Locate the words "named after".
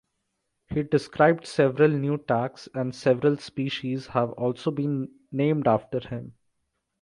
5.31-5.99